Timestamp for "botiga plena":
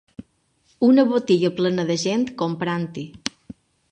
1.09-1.85